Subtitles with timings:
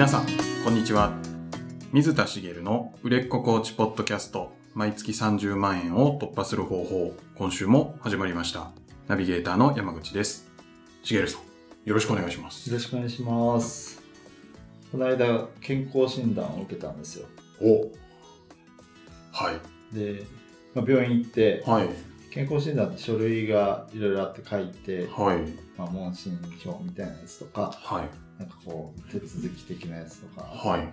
[0.00, 0.26] 皆さん
[0.64, 1.12] こんにちは。
[1.92, 8.70] 水田茂の売れっ子コーチポッドキャスト毎月30万円を突破する方法今週も始まりました。
[9.08, 10.48] ナビゲーターの山口です。
[11.02, 11.42] 茂さん
[11.84, 12.70] よろしくお願いします。
[12.70, 14.00] よろしくお願いします。
[14.90, 17.26] この間健康診断を受けたんですよ。
[17.60, 17.92] お
[19.32, 19.94] はい。
[19.94, 20.22] で、
[20.74, 21.90] まあ、病院行ってはい。
[22.30, 25.42] 健康診断って書類がいろいろあって書いて、はい。
[25.76, 30.88] まあ、問診票みたいなやつとかはいなんかこう手続き的なやつとか、はい。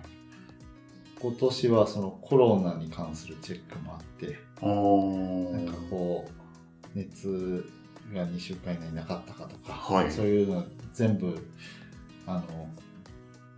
[1.20, 4.26] 今年はそのコロナに関するチェックもあって
[4.62, 7.68] なんかこう熱
[8.14, 10.12] が2週間以内になかったかとか、はい。
[10.12, 11.36] そういうの全部
[12.26, 12.68] あの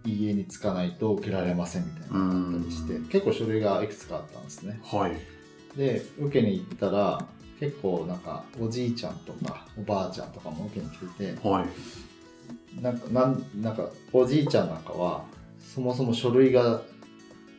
[0.06, 3.04] 家に着かないと受けられませんみたいなのがあったりしてうん。
[3.08, 4.80] 結構書類がいくつかあったんですね。
[4.84, 5.16] はい。
[5.76, 7.26] で受けに行ったら
[7.58, 11.66] 結構なんかおじいちゃんとかおばあちゃんとかも受けに来ててはい
[12.80, 15.24] なんかなんなんかおじいちゃんなんかは
[15.58, 16.82] そもそも書類が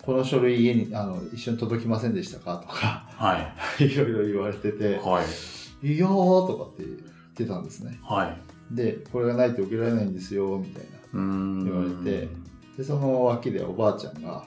[0.02, 3.86] この書類家にあの一緒に届きませんでしたかとかはい。
[3.86, 5.26] いろいろ言われててはい
[5.94, 6.10] 「いやー」
[6.48, 6.98] とかって言っ
[7.36, 8.00] てたんですね。
[8.04, 8.76] はい。
[8.76, 11.64] でこれがないと受けられないんですよみたいなうーん。
[11.66, 12.30] 言われて
[12.78, 14.46] でその脇でおばあちゃんが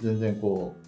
[0.00, 0.82] 全然こう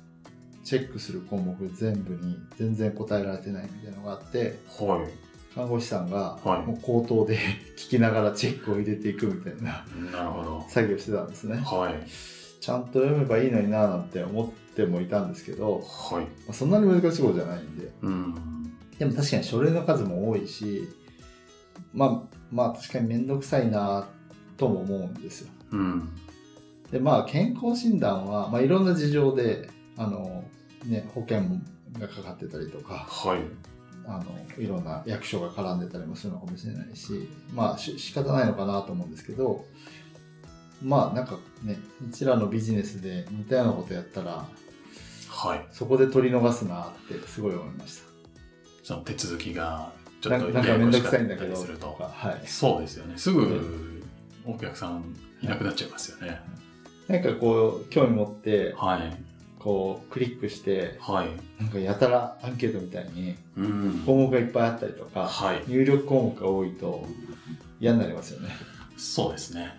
[0.65, 5.07] チェックする項目全部に全然答えられてないみたいなのがあっては
[5.55, 6.67] 看護師さんがはい。
[6.67, 7.39] もう口頭で
[7.79, 9.85] 聞きながらチェックを入れていくみたいな
[10.69, 11.57] 作業してたんですね。
[11.59, 12.09] はい。
[12.61, 16.25] ちゃんと読めばいいのにななんて思ってもいたんですけど、はい。
[16.25, 17.91] まあそんなに難しいことじゃないんで。
[18.03, 18.35] うん。
[18.99, 20.89] でも確かに書類の数も多いし
[21.93, 24.07] まあまあ確かに面倒くさいな
[24.57, 25.51] とも思うんですよ。
[25.73, 26.09] うん。
[26.91, 30.45] でまあ健康診断は、まあ、いろんな事情であの、
[30.85, 31.43] ね、保険
[31.99, 33.74] がかかってたりとかはい
[34.07, 34.25] あの
[34.63, 39.65] いろんな役所が絡んでたりもするのかもしれないしまあし仕方ないのかなと思うんですけど
[40.83, 44.47] まあなんかねうちらのビジネスで似たようなことやったら
[45.29, 45.67] はい。
[45.73, 48.01] そこで取り逃すなってすごい思いまし
[48.83, 50.37] その手続きがちた。
[50.37, 53.15] ょっとなんかなんかめんどくさいんだけどはい、そうですよね。
[53.17, 54.03] すぐ
[54.47, 56.41] お客さんいなくなっちゃいますよね。
[57.09, 59.34] なんかこう興味持ってはい
[59.65, 61.29] こうクリックしてはい。
[61.59, 64.03] なんかやたらアンケートみたいにうん。
[64.05, 65.65] 項目がいっぱいあったりとか、はい。
[65.67, 67.07] 入力項目が多いと
[67.81, 68.51] 嫌になりますよね。
[68.99, 69.75] そうですね。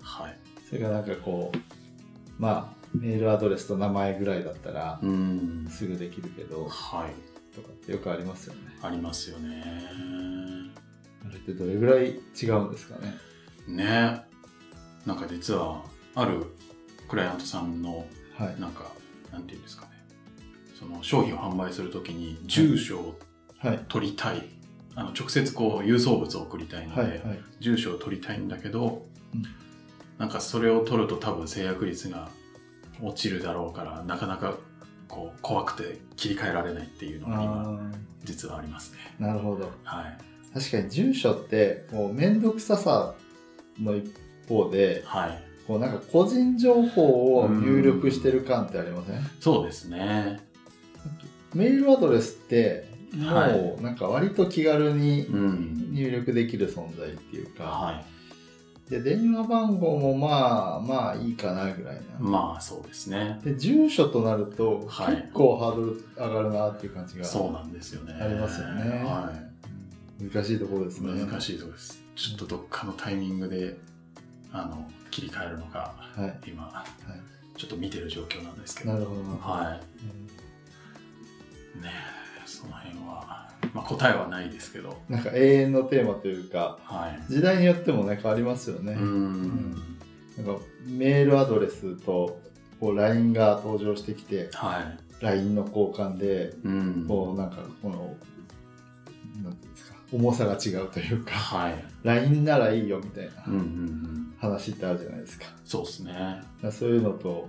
[0.00, 0.38] はい。
[0.66, 1.58] それがなんかこう
[2.38, 5.66] まあメールアドレスと名前ぐらいだったらうん。
[5.68, 7.54] すぐできるけどはい。
[7.54, 8.60] とかってよくありますよね。
[8.80, 9.62] ありますよね。
[11.26, 13.14] あれってどれぐらい違うんですかね？
[13.68, 14.22] ね。
[15.04, 16.46] なんか実はある
[17.08, 18.06] クライアントさんの
[18.38, 18.60] はい。
[18.60, 18.90] なんか
[19.32, 19.90] なんていうんですかね
[20.78, 23.18] その商品を販売するときに住所を
[23.58, 23.84] はい。
[23.88, 24.48] 取りたい
[24.94, 27.10] あの直接こう郵送物を送りたいので、はい。
[27.10, 27.20] はい。
[27.60, 29.42] 住所を取りたいんだけど、うん
[30.16, 32.28] なんかそれを取ると多分制約率が
[33.02, 34.54] 落ちるだろうからなかなか
[35.08, 37.80] こう怖くて切り替えられないっていうのが
[38.22, 39.72] 実はありますねあ、なるほど。
[39.82, 40.18] はい
[40.54, 43.14] 確かに住所ってこう面倒くささ
[43.80, 44.06] の一
[44.48, 49.20] 方ではいこうなんか個人情報を入力してる感ってありません？
[49.40, 50.40] そうですね。
[51.54, 55.80] メールアドレスってもはうなんか割と気軽にうん。
[55.94, 58.02] 入力できる存在っていうか、は
[58.88, 58.90] い。
[58.90, 63.38] で電話番号もまあまあいいかなぐらいな、まあそうですね。
[63.44, 65.16] で住所となるとはい。
[65.16, 68.12] 結構ハードル上がるなっていう感じがそうなんですよね。
[68.12, 69.32] ありますよね、は
[70.20, 71.24] 難しいところですい、ね。
[71.24, 72.02] 難しいところです。
[72.16, 73.76] ちょっとどっかのタイミングで
[74.54, 76.84] あの切り替えるのがはい、今は
[77.56, 78.92] ちょっと見てる状況なんですけい、ど。
[78.92, 79.22] なるほど。
[79.22, 79.80] な、はい。
[81.76, 81.82] うん。
[81.82, 87.32] ねえその辺は、まあ、答えはないですけど、なんか永遠のテーマというかはい。
[87.32, 89.72] 時代によってもね変わりますよね、うーん。
[90.36, 92.40] なんかメールアドレスと
[92.80, 94.98] こう LINE が登場してきてはい。
[95.24, 97.04] LINE の交換でうん。
[97.08, 98.14] こうなんかこの
[100.14, 101.84] 重さが違うというかはい。
[102.04, 104.34] LINE ならいいよみたいなうんうんうん。
[104.38, 106.42] 話ってあるじゃないですかそうですね。
[106.70, 107.48] そういうのと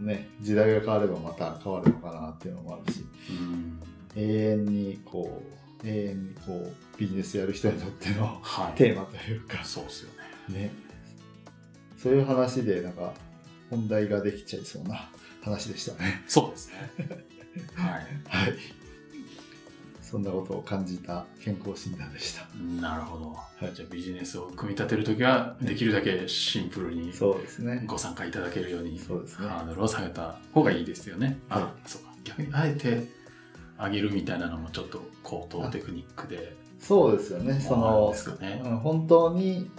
[0.00, 3.80] ね時代が変わればまた変わるのかなっていうのもあるしうん。
[4.16, 5.42] 永遠にこ
[5.82, 8.72] う永遠にこうビジネスやる人にとってのはい。
[8.78, 10.10] テーマというかそうですよ
[10.48, 10.60] ね。
[10.60, 10.72] ね
[11.98, 13.12] そういう話でなんか
[13.68, 15.10] 本題ができちゃいそうな
[15.42, 16.74] 話でしたねそうですね。
[17.74, 17.92] はい。
[18.28, 18.85] はい
[20.08, 22.46] そんなことを感じた健康診断でした
[22.80, 23.30] なるほど。
[23.30, 31.38] はいじゃあビジネスを組み立てるときは、できるだけシンプルにそうですねご参加いただけるように、そうですねハードルを下げた方がいいですよね。
[31.48, 32.10] あ、はそうか。
[32.22, 33.08] 逆に、あえて
[33.78, 36.56] 上げるみたいなのもちょっと高等テクニックで。
[36.78, 39.70] そうですよねそのねうん本当に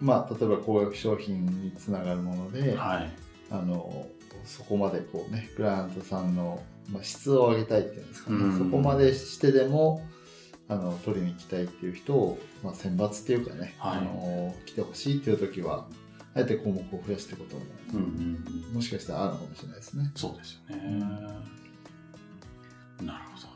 [0.00, 3.10] まあ、例えば高額商品につながるもので、はい。
[3.50, 4.06] あの
[4.44, 10.06] そこまでこうねクライアントさんの、まあ、質を上げたいっていうんですかね、うんそこまでしてでも
[10.68, 15.86] あの取りに行きたいっていう人を、まあ、選抜っていうかね、はいあの来てほしいっていう時は
[16.34, 17.62] あえて項目を増やしていくことも、
[17.94, 18.44] うん。
[18.72, 20.12] もしかしたらあるのかもしれないですね。
[20.14, 21.00] そうですよね。
[23.02, 23.48] なるほど。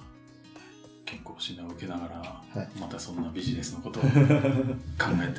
[1.04, 4.08] 健康診断を受けながら、はいまたそんなビジネスのことを 考
[5.22, 5.32] え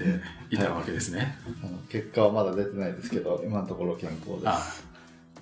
[0.49, 1.37] ていたわけですね。
[1.61, 4.47] あの結果はまだ出てないですけど今のところ健康です。
[4.47, 4.61] あ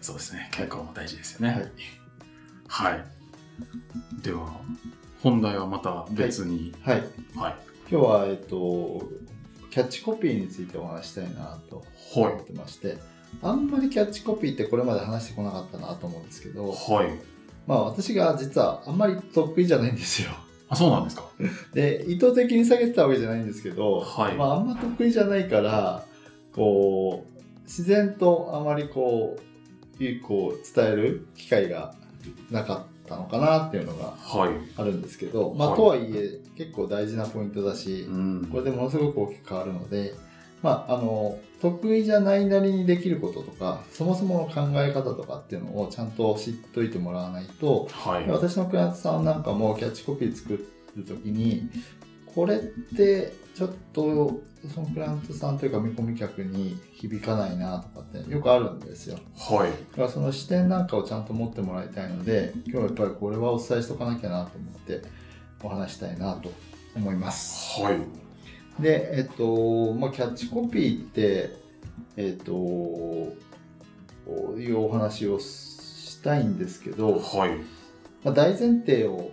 [0.04, 0.50] そうですね。
[0.52, 1.54] 健康も大事ですよね。
[1.54, 1.72] はい
[2.68, 3.06] はい。
[4.24, 4.60] では、
[5.22, 6.74] 本題はまた別に。
[6.82, 7.04] はい、
[7.36, 7.56] はい。
[7.90, 9.04] 今日は、えっと、
[9.70, 11.84] キャッチコピーについてお話ししたいなと
[12.16, 12.44] 思はいっ。
[12.44, 12.98] てまして、
[13.42, 17.08] あんまりキャッチコピーってこれまで話してこなかったなと思うんですけど、はい。
[17.68, 20.30] まあ私が実はあんまり得意じゃないんですよ。
[20.68, 21.30] あ、そうなんですか？
[21.74, 26.04] で、意図的に下げてたわけじゃないんですけど、はいまああんま得意じゃないから、
[26.54, 29.42] こう、自然とあまりこう、
[30.00, 31.94] いいこう伝える機会が
[32.52, 34.52] なかったのかなっていうのがはい。
[34.78, 40.14] あるんですけど、まあはいとはいえ結構大事なポイントだし、うんこれでものすごく大きく変わるので、
[40.62, 48.30] まあ、あの得意じゃないなりにできることとかそもそもの考え方とかっていうのをちゃんと知っといてもらわないとはい。
[48.30, 50.54] 私のクライアントさんなんかもキャッチコピー作
[50.96, 51.70] る時に
[52.34, 54.42] これってちょっと
[54.74, 59.72] そのクライアントさんというか見込み客に響かないなとかってよくあるんですよはい。
[59.72, 65.02] だからその視点なんかをちゃんと持ってもらいたいので今日はやっぱりこれはお伝えしとかなきゃなと思って
[65.62, 66.52] お話したいなと
[66.96, 68.24] 思いますはい。
[68.80, 71.56] で、えっと、まあ、キャッチコピーって、
[72.18, 73.36] えっと、こ
[74.56, 77.58] ういうお話をしたいんですけど、はい。
[78.24, 79.32] まあ、大前提を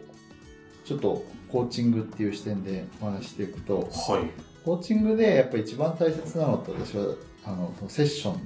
[0.85, 4.31] ちょっとコーチングっていう視点でお話ししていくと、はい。
[4.65, 7.15] コーチングでやっぱり一番大切なのって私は、
[7.45, 8.41] あの、セッション、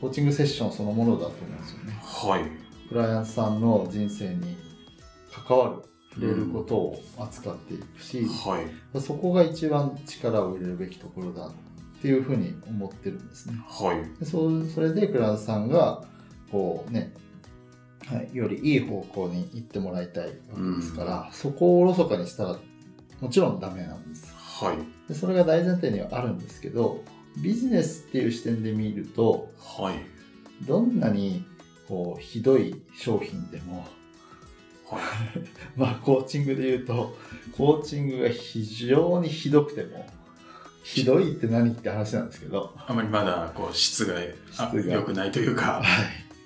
[0.00, 1.98] コーチングセッションそのものだと思うんですよね。
[2.00, 2.44] はい。
[2.88, 4.56] クライアントさんの人生に
[5.46, 5.82] 関わる、
[6.14, 8.60] 触れることを扱っていくし、は
[8.94, 9.00] い。
[9.00, 11.52] そこが一番力を入れるべきところだっ
[12.00, 13.60] ていうふうに思ってるんですね。
[13.66, 14.18] はい。
[14.18, 16.04] でそうそれでクライアントさんが
[16.50, 17.14] こうね、
[18.10, 22.58] はい、よりいい方向に行ってもらいたいわけですから、そこをおろそかにしたら
[23.20, 24.32] もちろんダメなんです。
[24.34, 24.78] はい。
[25.08, 27.02] でそれが大前提にはあるんですけど
[27.42, 30.66] ビジネスっていう視点で見るとはい。
[30.66, 31.44] どんなに
[31.86, 33.86] こうひどい商品でも
[34.88, 35.02] はい。
[35.76, 37.16] まあコーチングで言うと
[37.56, 40.06] コーチングが非常にひどくても
[40.82, 44.14] ひどいって何って話なんですけど、あまりまだ、こう、質が
[44.56, 45.82] あ質が良くないというか、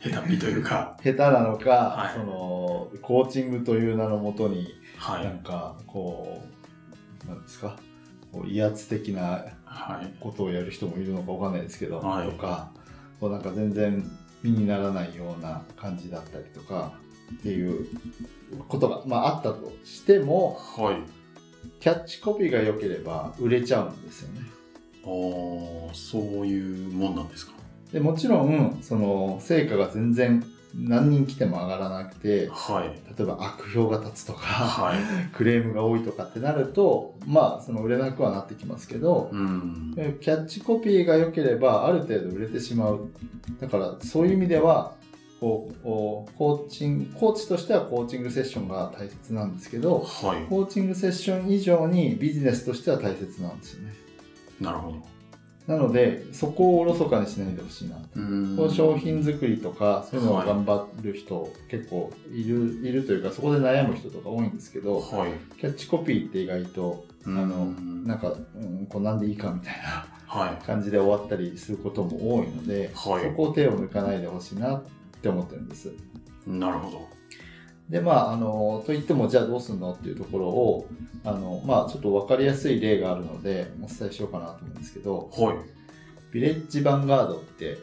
[0.03, 4.69] 下手っぴというか、下手なのか、はいそのコーチングという名のもとに
[4.99, 5.19] は。
[5.19, 6.43] ないんかこ
[7.25, 7.77] うなんですか？
[8.33, 10.15] こう威圧的なはい。
[10.21, 12.71] ことをやる人もいるのかわかんないですけど、はいとか
[13.21, 14.05] こうなんか全然
[14.43, 16.93] 身にならないような感じだったりとか
[17.35, 17.87] っていう
[18.69, 20.97] ことが、まあ、あったとしてもはい。
[21.79, 24.41] キャッチコピーが良ければ売れちゃうんですよね。
[25.05, 27.53] おーそういうもんなんですか？
[27.93, 30.45] でもちろんその成果が全然
[30.75, 32.89] 何人来ても上がらなくてはい。
[33.17, 34.99] 例えば悪評が立つとか、はい。
[35.35, 39.95] クレームが多いとかってなるとまあその売れなくはなってきますけど、うん。
[40.21, 43.09] キャッチコピーが良ければある程度売れてしまう
[43.61, 44.95] だからそういう意味では
[45.41, 50.47] こうコーチングコーチとしてはコーチングセッションが大切なんですけどはい。
[50.49, 53.93] コーチングセッション以上にビジネスとしては大切なんですよね
[54.61, 55.13] なるほど。
[55.67, 65.33] なのでそこをおろそかにしないでほしいなうんこう商品作りとかそういうのを頑張る人、結構いるいるというかそこで悩む人とか多いんですけどはい。
[65.61, 70.65] キャッチコピーって意外とあのうんなんか、うん、こうなんでいいかみたいなはい。
[70.65, 74.83] 感じで終わったりすることも多いので、はいそこを手を抜かないでほしいなっ
[75.21, 75.93] て思ってるんです。
[76.47, 77.09] なるほど。
[77.93, 80.89] でまああのといってもじゃあどうすんのっていうところを
[81.25, 85.57] あのまあちょっと分かりやすい例があるのでお伝えしようかなと思うんですけどはい。
[86.33, 87.77] ビレッジヴァンガードって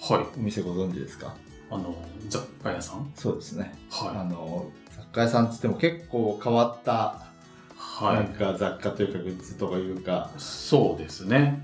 [0.00, 0.38] はい。
[0.38, 1.36] お店ご存知ですか？
[1.70, 1.94] あの、
[2.28, 3.12] 雑貨屋さん？
[3.14, 3.72] そうですね。
[3.92, 7.22] あはの雑貨屋さんっつっても結構変わった
[7.70, 8.04] い。
[8.04, 10.40] はなんか雑貨というかグッズとかいうかい。
[10.40, 11.62] そうですね。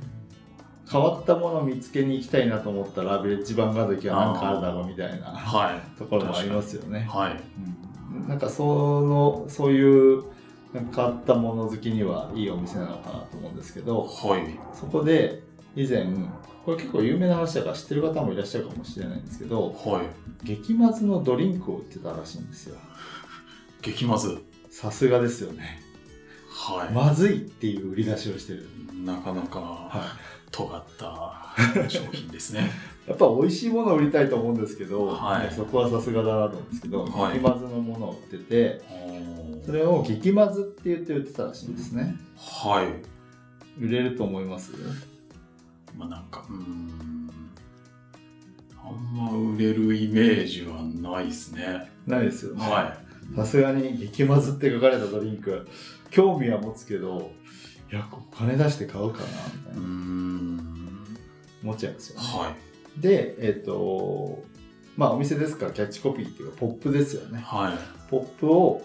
[0.90, 5.98] 変わったものを見つけに行きたいなと思ったらビレッジヴァンガード行きはなんかあるだろうみたいなはい。
[5.98, 7.06] ところもありますよね。
[7.08, 7.32] はい。
[7.32, 8.64] うんなんかそ
[9.02, 10.24] のそういう
[10.72, 14.58] 変わったもの好きにはいいお店なのかなと思うんですけどはい。
[14.74, 15.42] そこで
[15.76, 16.06] 以前
[16.64, 20.46] これ結構有名な話だから知ってる方もいらっしゃるかもしれないんですけどはい。
[20.46, 22.76] 激まずのドリンクを売ってたらしいんですよ
[23.82, 24.38] 激まず。
[24.70, 25.80] さすがですよね
[26.50, 26.92] はい。
[26.92, 28.66] まずいっていう売り出しをしてる。
[29.04, 30.02] なかなかは
[30.50, 32.70] 尖った商品ですね。
[33.06, 33.08] い。
[33.10, 38.82] やっぱ美味しいものを売りたいと思うんですけど、はいそこはさすがだなと思うんですけど、はい激まずのものを売ってて、
[39.64, 42.16] それを激まずって言って売ってたらしいんですね。
[42.36, 42.86] はい。
[43.82, 44.72] 売れると思います？
[45.96, 47.30] まあなんか、うーん。
[48.82, 51.90] あんま売れるイメージはないですね。
[52.06, 52.62] ないですよね。
[52.62, 52.96] は
[53.36, 55.66] さすがに激まずって書かれたドリンク、
[56.10, 57.30] 興味は持つけど、
[57.92, 59.74] いや、お金出して買うかな、みたい。
[59.74, 61.06] な、ん。
[61.62, 62.26] 思っちゃいますよね。
[62.26, 62.54] は
[62.98, 63.00] い。
[63.00, 64.44] で、えっ、と、
[64.96, 67.40] まあお店ですからキャッチコピーっていうかポップですよね。
[67.40, 68.10] はい。
[68.10, 68.82] ポップを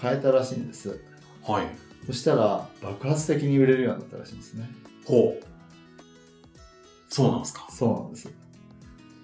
[0.00, 1.00] 変えたらしいんです。
[1.42, 1.66] はい。
[2.06, 4.68] そしたら爆発的に売れるようになったらしいんですね。
[5.04, 5.44] ほう。
[7.08, 7.66] そうなんですか。
[7.70, 8.30] そうなんです。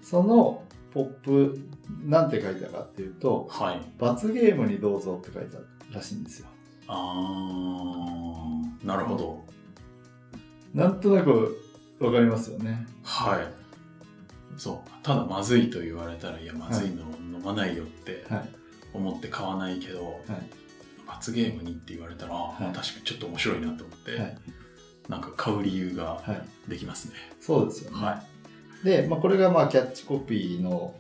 [0.03, 0.63] その
[0.93, 1.59] ポップ、
[2.05, 3.81] なんて書いたかっていうと、はい。
[3.99, 5.59] 罰ゲームにどうぞって書いた
[5.97, 6.49] らしいんですよ。
[6.89, 9.45] あー、なるほど。
[10.75, 11.57] なんとなく
[12.01, 12.87] わかりますよね。
[13.03, 13.49] はい。
[14.57, 14.91] そう。
[15.03, 17.03] ただまずいと言われたら、いや、まずいの
[17.39, 18.49] 飲まないよってはい。
[18.93, 20.21] 思って買わないけど、はい。
[21.07, 24.39] 罰ゲームにって言われたら、い確かにちょっと面白いなと思って、はい。
[25.09, 26.33] なんか買う理由がは
[26.67, 26.71] い。
[26.71, 27.15] できますね。
[27.41, 27.97] そうですよね。
[28.05, 28.23] は
[28.85, 30.95] で、まあ、これがまあキャッチコピーの、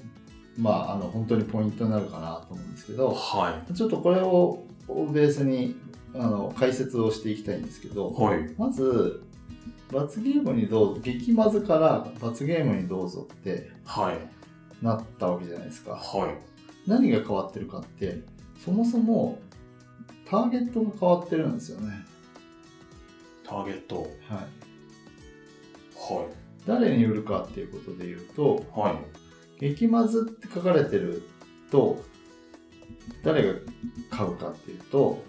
[0.58, 2.96] まあ、あの本当にポイントになるかなと思うんですけい。
[2.96, 5.76] ど、はちょっとこれをベースに
[6.14, 7.90] あの解説をしていきたいんですけい。
[7.90, 8.54] ど、はい。
[8.56, 9.22] まず、
[9.92, 14.84] 罰ゲームにどうぞ、激まずから罰ゲームにどうぞってはい。
[14.84, 15.92] なったわけじゃないですか。
[15.92, 16.88] はい。
[16.88, 18.20] 何が変わってるかって、
[18.64, 19.38] そもそも
[20.28, 21.92] ターゲットが変わってるんですよね。
[23.44, 24.02] ターゲット。
[24.02, 24.08] はい。
[25.96, 26.28] は
[26.66, 28.80] 誰に売るかっていうことで言うと、い。
[28.80, 29.00] は
[29.60, 29.70] い。
[29.70, 31.22] 激まずって書かれてる
[31.70, 32.02] と、
[33.22, 33.54] 誰が
[34.10, 35.22] 買うかっていうと、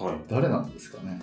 [0.00, 0.14] はい。
[0.28, 1.20] 誰なんですかね。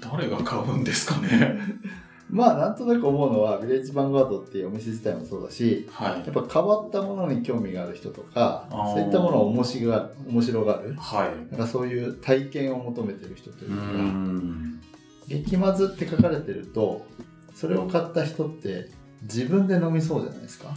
[0.00, 1.58] 誰が買うんですかね。
[2.28, 6.30] まあ、なんとなく思うのは、ヴィレッジヴァンガードっていうお店自体もそうだし、はいやっ。
[6.32, 11.52] ぱ変わったものに興味がある人とか、そういったものを面白が面白がる、はい。
[11.52, 14.80] なんかそういう体験を求めてる人といううか、ん。
[15.28, 17.06] 激まずって書かれてると、
[17.54, 18.90] それを買った人って
[19.22, 20.76] 自分で飲みそうじゃないですか。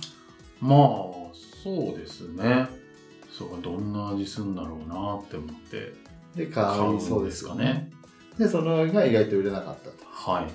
[0.62, 0.80] まあ、
[1.64, 2.68] そうですね。
[3.40, 5.94] そうどんな味するんだろうなって思って
[6.36, 6.64] で、買
[6.96, 7.64] いそうですよね。
[7.64, 7.92] ね。
[8.38, 9.96] で、そのが意外と売れなかったと。
[10.04, 10.48] はい。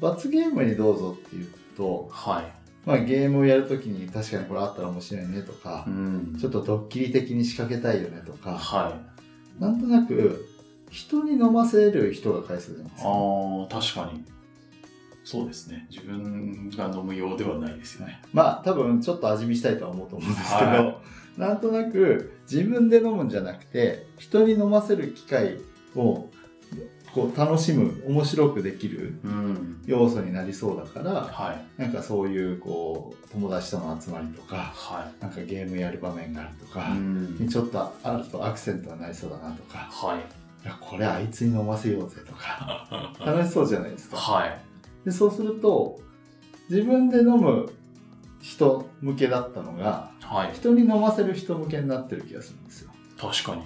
[0.00, 2.44] 罰ゲームにどうぞっていうと、はい。
[2.84, 6.36] まあ、ゲームをやるときに確かにこれあったら面白いねとかう、ん。
[6.38, 8.94] ちょっとドッキリ的に仕掛けたいよねとか、は
[9.58, 9.62] い。
[9.62, 10.46] なんとなく
[10.90, 13.08] 人に飲ませる人が買いそうじゃないですか。
[13.08, 13.12] あ
[13.78, 14.24] あ、確かに。
[15.24, 15.86] そうですね。
[15.90, 18.20] 自分が飲むようではないですよね。
[18.32, 21.00] まあ多分ちょっと味見したいとは思うと思うんですけど、は
[21.36, 25.58] なんとなく自分で飲むんじゃなくて人に飲ませる機会
[25.94, 26.28] を
[27.12, 29.82] こう楽しむ面白くできるうん。
[29.86, 31.80] 要素になりそうだからはい。
[31.80, 36.68] なんかそういうこう友達との集まりとかはなんかゲームやる場面があるとい。
[36.68, 40.18] か、んにちょっとあるとアクセントがなりそうだなとかはい。
[40.64, 44.16] いやこれあいつに飲ませようぜとか 楽しそうじゃないですか。
[44.16, 44.60] はい。
[45.04, 46.00] でそうすると
[46.68, 47.70] 自分で飲む
[48.42, 50.54] 人向けだったのがはい。
[50.54, 52.90] 人に飲ませる人向けになってる気がするんですよ。
[53.18, 53.62] 確かに。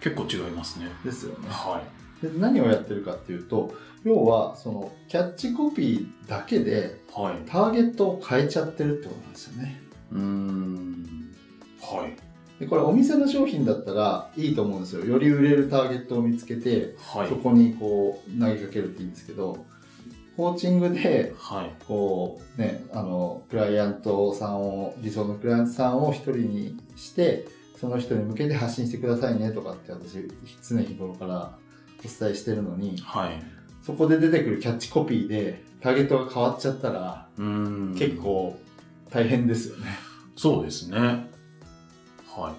[0.00, 0.86] 結構違いますね。
[1.04, 1.48] ですよね。
[1.48, 1.82] は
[2.22, 3.74] で何をやってるかっていうと
[4.04, 7.20] 要はそのキャッチコピーだけでい。
[7.20, 7.36] はい。
[7.46, 9.80] ターゲットを変えちゃってるってことなんですよね。
[10.12, 11.34] うーん。
[11.80, 12.16] はい。
[12.60, 15.04] でこれお店の商品だったらいいと思うんですよ。
[15.04, 17.28] より売れるターゲットを見つけてはい。
[17.28, 19.66] そこにこう投げかけるっていいんですけど
[20.36, 21.72] コーチングではい。
[21.86, 27.46] こうね、あの、クライアントさんを、理想のクライアントさんを一人にして、
[27.80, 30.28] その人に向けて発信してくださいねとかって私、
[30.68, 31.56] 常日頃から
[32.00, 33.42] お伝えしてるのに、はい。
[33.82, 37.94] そこで出てくるキャッチコピーでターゲットが変わっちゃったら、うーん。
[37.96, 38.16] 結。
[38.16, 38.58] 構
[39.10, 39.86] 大変ですよね。
[40.36, 40.98] そうですね。
[42.26, 42.54] は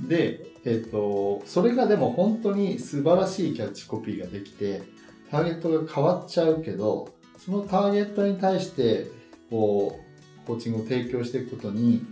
[0.00, 4.82] で、えっ、と、それがでも本当に素晴らしいキャッチコピーができて、
[5.30, 7.08] ターゲットが変わっちゃうけど、
[7.44, 9.06] そのターゲットに対して、
[9.50, 9.98] こ
[10.44, 12.04] う、コーチングを提供していくことに、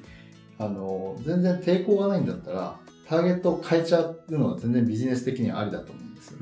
[0.59, 2.77] あの、全然抵抗がないんだったら、
[3.09, 6.39] ターゲットを変えちゃうのは全然ビジネス的にはありだと思うんですよ。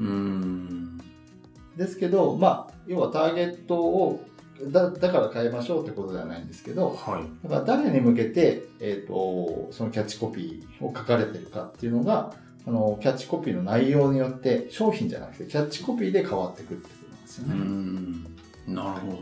[1.76, 4.24] ですけど、まあ、要はターゲットを、
[4.72, 7.48] だだから変えましょうってことではないんですけど、はい。
[7.48, 12.34] だから誰に向けて、えー、とそのキャッチコピーを書かれてるかっていうのが
[12.66, 18.37] あのキャッチコピーの内容によって商品じゃなくてキャッチコピーで変わってくるってことなんですよね。
[18.70, 18.74] ん。
[18.74, 19.18] なるほど。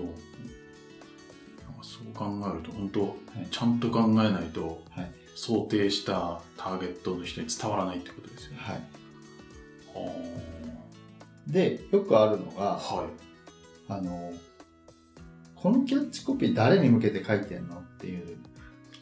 [1.82, 8.58] そう考えると、本当、いちゃんと考えないと、はい想定したターゲットの人に伝わらないってことですよね。
[8.58, 8.76] はい、
[9.94, 10.12] は
[11.46, 13.06] で、よくあるのが、は
[13.88, 14.32] あの、
[15.54, 18.30] このキャッチコピー誰に向けて書いてんのっていう、い。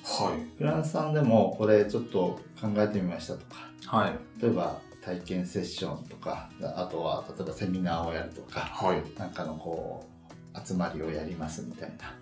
[0.02, 0.40] はい。
[0.58, 4.18] フランスさんでもこれちょっと考えてみましたとか、はい。
[4.42, 9.02] 例えば体験セッションとか、あとは例えばセミナーをやるとか、はい。
[9.16, 10.13] なんかのこう、
[10.64, 12.14] 集まりをやりますみたいな、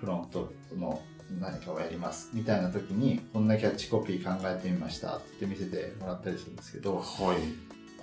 [0.00, 1.02] フロントの
[1.40, 7.04] 何かをやりますみたいな時に、こんなキャッチコピー考えてみましたって見せてもらったりするんですけど、はい。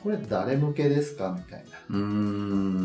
[0.03, 1.31] これ誰向けですか？
[1.37, 1.77] みたいな。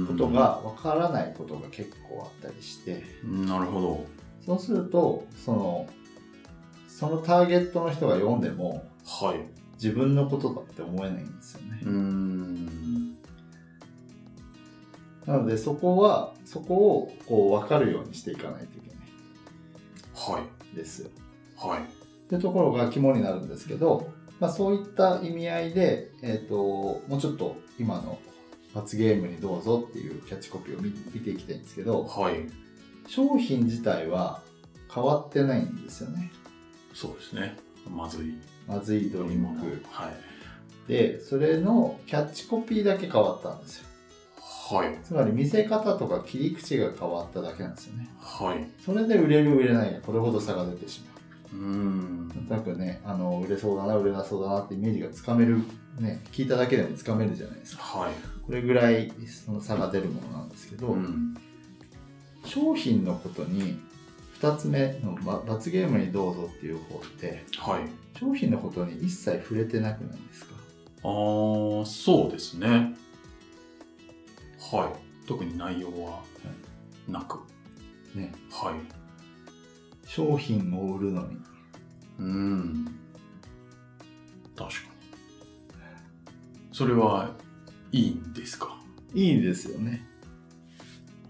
[0.07, 0.29] こと。
[0.29, 4.07] がわからないことが結構あったりして、なるほど。
[4.47, 5.89] そうすると、その、
[6.87, 9.41] そのターゲットの人が読んでも、はい。
[9.75, 11.91] 自分のことだって思えないんですよねうー。
[11.91, 12.68] ん。
[15.29, 18.99] なのでそこは、そこをこう分かるようにしていかないといけない
[20.15, 20.43] は
[20.73, 20.75] い。
[20.75, 21.11] ですよ。
[21.55, 21.83] はい。
[21.83, 21.85] っ
[22.31, 28.19] ていうところが肝になるんですけど、まあ、そういった意味合いで、えっ、と、もうちょっと今の
[28.73, 32.37] 罰ゲームにどうぞっていうキャッチコピーを見見ていきたいんですけど、はい。
[33.07, 34.41] 商品自体は
[34.95, 36.31] 変わってないんですよね。
[36.95, 37.59] そうですね。
[37.87, 38.35] まずい。
[38.67, 39.85] まずいドリン物ク。
[39.91, 40.91] はい。
[40.91, 43.88] で、それのキャッチコピーだけ変わったんですよ。
[44.75, 44.99] はい。
[45.03, 48.09] つまり見せ方とか切り口が変わっただけなんですよね。
[48.21, 48.67] はい。
[48.85, 51.57] それで売れる売れないがこれほど差が出てしまう。
[51.57, 52.29] うーん。
[52.29, 55.59] なんとなくね、あの、売れそうだな、売れなそうだなってイメージがつかめる、
[55.99, 57.83] ね、聞いただけでもつかめるじゃないですか。
[57.83, 58.13] はい。
[58.47, 61.35] これぐらいその差が出るものなんですけど、うん。
[62.45, 63.79] 商品のことに
[64.41, 68.19] 2つ目のば罰ゲームにどうぞっていう方ってはい。
[68.19, 70.55] 商品のことに一切触れてなくないですか？
[71.05, 72.95] あー、そうですね。
[74.73, 75.27] はい。
[75.27, 76.23] 特に内容は
[77.09, 77.39] なく。
[78.15, 78.75] ねはい。
[80.07, 81.37] 商品を売るのに
[82.19, 82.85] うーん。
[84.57, 84.89] 確かに。
[86.73, 87.35] それは
[87.93, 88.79] いいんですか？
[89.15, 90.07] いいですよね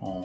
[0.00, 0.20] あー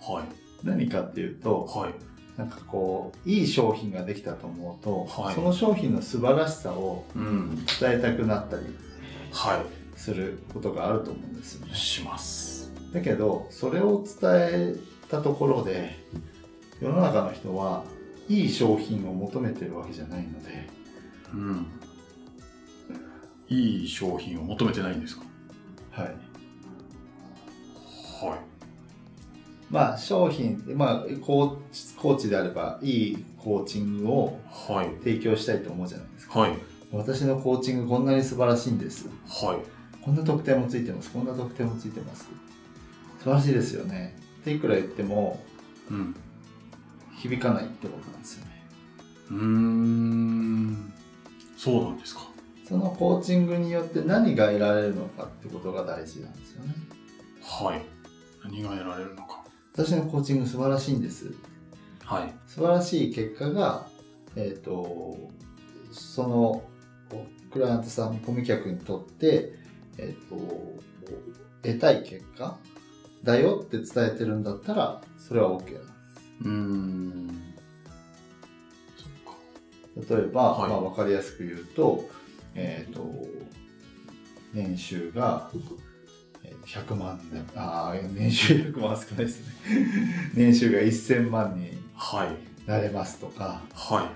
[0.00, 0.24] はい。
[0.64, 1.94] 何かっていうとはい。
[2.36, 7.54] なんかこういい商品ができたと思うと、はいその商品の素晴らしさをうん。
[7.80, 8.64] 伝えたくなったり
[9.32, 9.62] は
[10.00, 11.76] することがあると思うんですよねい。
[11.76, 12.72] します。
[12.92, 14.74] だけどそれを伝え
[15.10, 15.96] たところで
[16.80, 17.84] 世の中の人は
[18.28, 20.68] いい商品を求めてるわけじゃないので
[21.34, 21.66] うん。
[23.48, 25.24] いい商品を求めてないんですか？
[25.90, 26.06] はい
[28.26, 28.38] はい。
[29.70, 34.88] まあ商品まあコーチコーチであればいいコーチングをはい。
[35.04, 36.52] 提供したいと思うじゃないですかはい。
[36.92, 39.79] 私のコーチングこんなに素晴らしいんですはい。
[40.04, 42.28] こんな特典もついてますこんな特典もついてます
[43.18, 45.42] 素晴らしいですよねっていくら言っても
[45.90, 46.16] うん。
[47.16, 48.62] 響かないってことなんですよね
[49.30, 50.92] うーん。
[51.56, 52.22] そうなんですか。
[52.66, 56.74] そのコーチングによって何が得られるのかってことが大事なんですよね
[57.42, 57.82] はい。
[58.44, 59.42] 何が得られるのか。
[59.74, 61.34] 私のコーチング素晴らしいんです
[62.04, 62.32] はい。
[62.46, 63.86] 素晴らしい結果が
[64.36, 65.16] えっ、と
[65.90, 66.62] その
[67.52, 69.52] クライアントさん顧客客にとって
[70.00, 70.36] えっ、と
[71.62, 72.56] 得たい結果
[73.22, 75.80] だよって伝えてるんだったらそれは OK なんです
[76.42, 77.28] うーん。
[80.08, 82.08] 例えば、はいまあ、分かりやすく言うと,、
[82.54, 83.26] えー、と
[84.54, 85.50] 年収が
[86.44, 89.54] えー100万年あー年収100万は少ないですね
[90.34, 92.28] 年収が1000万にはい。
[92.68, 94.10] なれますとかは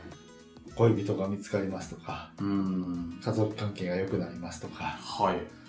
[0.77, 2.43] 恋人が見つかりますとかい。
[2.43, 3.21] うーん。
[3.23, 5.64] 家族関係が良くなりますとか、はい。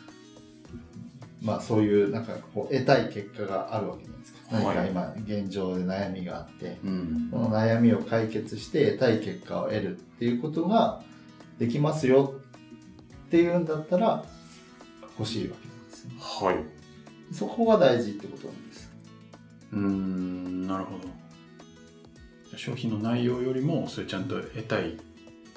[1.46, 7.38] まあ、そういうなんかこう得たい結果があるわけじゃないですかはい何か今現状で悩みがあってうんそ。
[7.38, 11.02] の悩みを解決して得たい結果を得るっていうことが
[11.60, 12.34] できますよ
[13.28, 14.26] っていうんだったら
[15.20, 16.14] 欲しいわけなんですね。
[16.20, 17.34] はい。
[17.34, 18.92] そこが大事ってことなんです。
[19.72, 20.68] うーん。
[20.68, 21.08] なるほど。
[22.58, 24.98] 商品の内容よりも、それちゃんと得たい、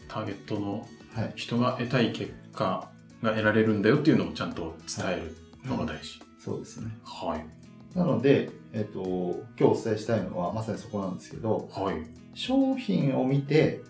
[0.08, 1.32] ターゲットのはい。
[1.34, 2.88] 人が得たい結果
[3.22, 6.20] が得られるんだよっていうのをちゃんと伝えるのが大事。
[6.38, 6.96] そうですね。
[7.04, 7.46] はい。
[7.96, 9.00] なので、えっ、と、
[9.58, 12.06] 今日お伝えしたいのはまさにそこなんですけど、はい。
[12.34, 13.82] 商品を見て、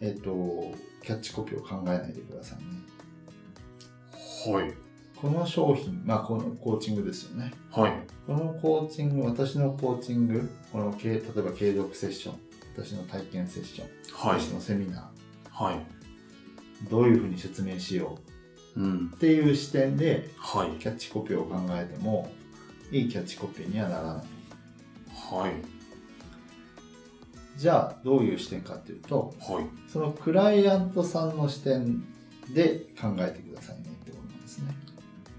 [0.00, 4.54] えっ、と、キャッチコピーを考えないでくださいね。
[4.56, 4.74] はい。
[5.16, 7.52] この商品、まあ、このコーチングですよね。
[7.70, 7.92] はい。
[8.26, 12.34] このコーチング、私のコーチング、このけ例えば継続セッション、
[12.76, 13.86] 私の体験セッション、
[14.30, 14.40] はい。
[14.40, 15.10] 私のセミナ
[15.50, 15.76] はい。
[16.86, 18.23] ー、どういうふうに説明しよううん。
[18.76, 20.70] っていう視点ではい。
[20.80, 22.30] キャッチコピーを考えても
[22.90, 24.24] いいキャッチコピーにはならない。
[25.32, 25.52] はい。
[27.56, 29.64] じゃあどういう視点かっていうとはい。
[29.88, 32.02] そのクライアントさんの視点
[32.52, 34.74] で考えてくださいねってことなんですね。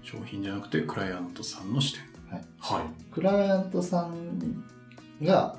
[0.02, 2.02] 商品じゃなくてクライアントさんの視点。
[2.34, 2.44] はい。
[2.58, 3.12] はい。
[3.12, 4.64] クライアントさん
[5.22, 5.56] が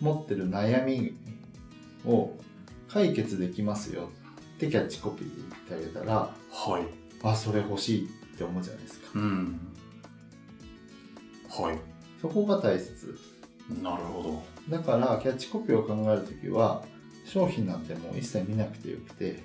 [0.00, 1.14] 持ってる悩み
[2.06, 2.32] を
[2.88, 4.10] 解決できますよ
[4.56, 5.34] ってキャッチコピーで
[5.68, 6.99] 言ってあげたら、はい。
[7.22, 9.06] あ、それ欲しいって思うじゃないですか。
[9.14, 9.60] うん。
[11.48, 11.78] はい。
[12.20, 13.18] そこが大切。
[13.82, 16.82] なるほだから、キャッチコピーを考えるときは、
[17.24, 19.42] 商品なんてもう一切見なくてよくて、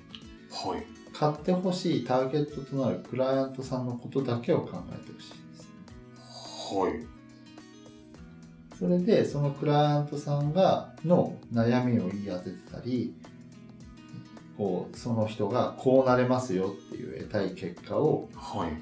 [0.64, 0.70] ど。
[0.70, 0.86] はい。
[1.12, 6.74] 買ってほしいターゲットとなるクライアントさんのことだけを考えてほしいです。
[6.74, 7.16] はい。
[8.78, 13.14] それで、そのクライアントさんが、の悩みを言い当ててたり、
[14.56, 18.72] こう、その人がこうなれますよっていう得たい結果をはい。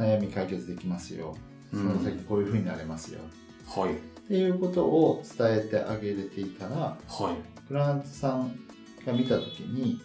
[0.00, 1.36] 悩み解決できますよ。
[1.72, 3.20] その先こういう風になれますよ。
[3.66, 3.94] はい。
[3.94, 3.96] っ
[4.28, 7.66] ていうことを伝えてあげれていたら、はい。
[7.66, 8.58] クライアントさん
[9.06, 10.00] が見たときに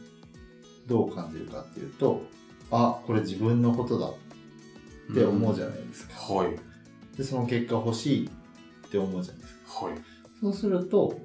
[0.87, 2.21] どう感じるかっていうと、
[2.71, 6.33] あ、これ自分のことだって思うじゃないですか。
[6.33, 6.59] はい。
[7.17, 9.85] で、その結果欲しいって思うじゃないですか。
[9.85, 9.95] はい。
[10.41, 11.19] そうすると、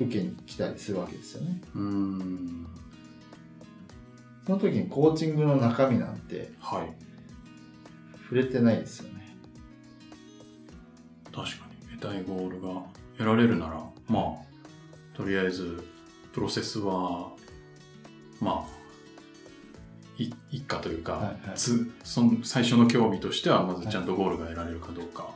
[0.00, 1.60] 受けに来たりするわけですよね。
[1.74, 2.66] うーん。
[4.46, 6.92] その時にコーチングの中身なんてはい。
[8.24, 9.36] 触れてないですよね。
[11.32, 11.98] 確かに。
[11.98, 12.82] 得たいゴールが
[13.18, 15.84] 得られるなら、まあ、とりあえず、
[16.32, 17.30] プロセスは、
[18.40, 18.82] まあ、
[20.18, 25.30] い一家というか、はいはいつその最初の興味としては、まずちゃんとゴールが得られるかどうか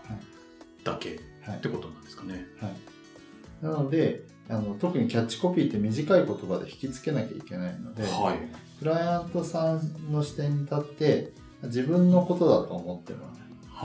[0.85, 2.47] だけはいってことなんですかね。
[3.63, 8.39] なので、あの特にキャッチコピーって短い言葉で引きつけなきゃいけないので、はい。
[8.79, 11.33] クライアントさんの視点に立って
[11.65, 13.37] 自分のことだと思ってもらう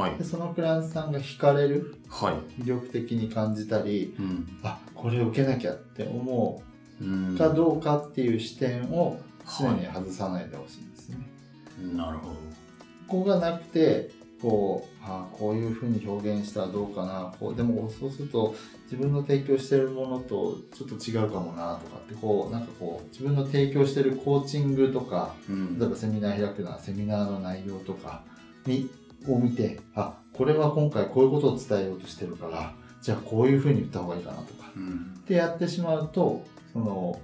[0.04, 0.24] はいで。
[0.24, 2.62] そのクライアントさんが惹かれるはい。
[2.62, 4.60] 魅力的に感じたりうん。
[4.64, 6.62] あこれを受けなきゃって思
[7.02, 9.20] うかどうかっていう視点を
[9.60, 11.18] 常には外さないでほしいんですね。
[11.82, 11.96] い。
[11.96, 12.34] なるほど。
[13.08, 25.80] ここがなくてこうあこういうふうに表現したらどうかなこうでもそうすると自分の提供してるものとちょっと違うかもなとかってこうなんかこう自分の提供してるコーチングとかうん。
[25.80, 28.24] 例えばセミナー開くならセミナーの内容とか
[28.66, 28.90] に
[29.28, 35.14] を見てあこれは今回こういうことを伝えようとしてるからじゃあこういうふうに言った方がいいかなとかうん。
[35.20, 37.20] ってやってしまうとその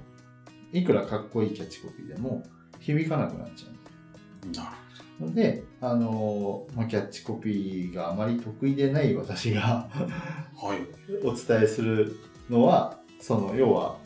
[0.73, 2.43] いくらかっこいいキャッチコピーでも
[2.79, 4.55] 響かなくなっちゃう。
[4.55, 4.86] なる
[5.19, 9.89] ので、あのまあ、キャッチコピーがあまり得意でない私が。
[9.91, 10.79] はい。
[11.25, 12.17] お伝えする
[12.49, 13.97] のは、その要は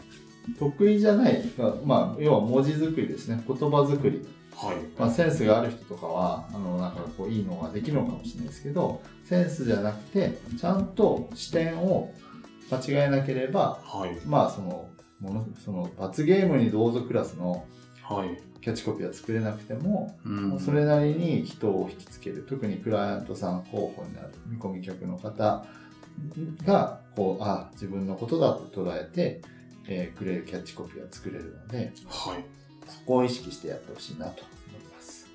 [0.58, 1.44] 得意じゃない、
[1.86, 4.26] まあ、要は文字作りですね、言葉作り。
[4.56, 4.76] はい。
[4.98, 12.12] まあ、センスがある人とかは、あの、なんかこういいのができるのかもしれないですけど、センスじゃなくて、ちゃんと視点を
[12.70, 14.12] 間違えなければ、はい。
[14.26, 14.88] まあ、その、
[15.20, 17.66] ものその罰ゲームにどうぞクラスの
[18.02, 18.51] はい。
[18.62, 25.66] キャッチコピーは作れなくても、うんそれなりに人を引きつける特にクライアントさん候補になる見込み客の方
[26.66, 29.42] がこうあ自分のことだと捉えて、
[29.88, 32.44] えーくれるキャッチコピーが作れるのではい。
[32.88, 35.28] そこを意識してやってほしいなと思います。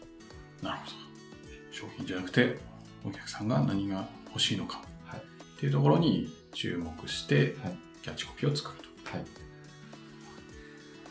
[0.62, 0.93] なるほど。
[1.73, 2.59] 商品じゃなくて、
[3.05, 5.23] お客さんが何が欲しいのかはいっ
[5.61, 9.25] ていうところに注目して、はいキャッチコピーを作るはい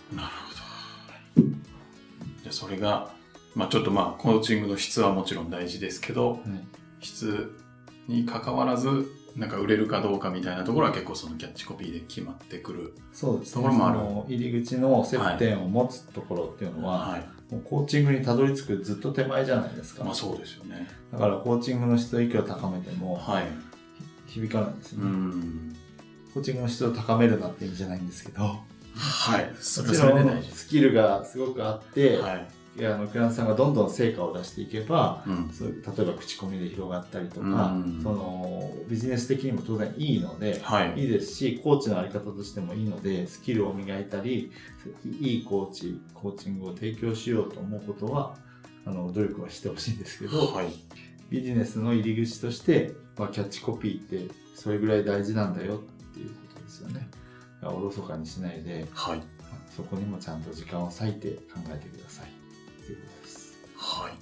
[0.09, 0.15] と。
[0.15, 0.54] なるほど。
[2.45, 3.09] じゃあそれが、
[3.55, 6.41] まあちょっとまあコーチングの質はもちろん大事ですけど、
[7.01, 7.57] 質
[8.07, 12.93] に関わらず、なんか売れるかどうかみたいなところは結構そのキャッチコピーで決まってくる。
[13.11, 17.27] そうですねところもあるその入り口の接点を持つところっていうのは、はい。
[17.51, 20.87] もうコーチングにたどり着くずっと手前じゃないですか、まあそうですよね。
[21.11, 23.45] だからコーチングの質をいくら高めてもはい。
[24.27, 25.75] 響かないんですね、ん。
[26.35, 28.59] コーチングの質を高めるなって意味じゃないんですけど
[28.95, 29.55] はい。
[29.59, 32.47] それもちそれで大事ろんスキルがすごくあって、はい。
[32.77, 35.49] いやあのクラントさんがどんどん成果を出していけばうん。
[35.53, 41.01] そう例えば口コミで広がったりとか、うんそのビジネス的にも当然いいので、はい。
[41.01, 44.51] いいですしコーチのあり方としてもいいのでスキルを磨いたり
[45.21, 48.35] いいコーチコーチングを提供しようと思うことは
[48.85, 50.67] あの努力はしてほしいんですけど、はい。
[51.29, 57.09] ビジネスの入り口として、まあ、キャッチコピーってそれぐらい大事なんだよっていうことですよね。
[57.63, 59.21] おろそかにしないで、はい。
[59.75, 62.29] そこにもちゃんと時間を割いて考えてください。
[62.85, 63.55] ということです。
[63.77, 64.13] はい。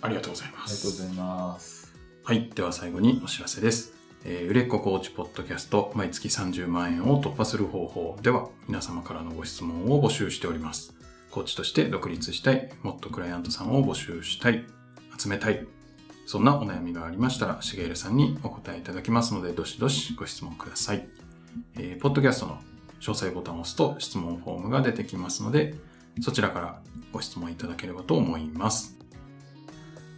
[0.00, 1.02] ありがとうございまありがとうごす。
[1.02, 1.94] ざいます。
[2.24, 2.50] はい。
[2.54, 3.92] では最後にお知らせです。
[4.24, 10.94] えー売れっ子コーチポッドキャスト毎月30万円を突破する方法では皆様からのご質問を募集しております。
[11.30, 14.64] コーチとして独立したい、もっとクライアントさんを募集したい、
[15.18, 15.66] 集めたい、
[16.26, 21.08] そんなお悩みがありましたら、しげるさんにお答えいただきますので、どしどしご質問ください。
[21.76, 22.58] えーポッドキャストの
[23.00, 25.74] 詳細ボタンを押すと質問フォームが出てきますので、
[26.20, 26.80] そちらから
[27.12, 28.98] ご質問いただければと思います。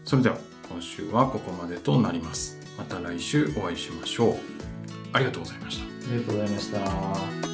[0.04, 4.36] それでは今週はここまでとなりますまた来週お会いしましょう
[5.12, 7.49] ありがとうございましたありがとうございました。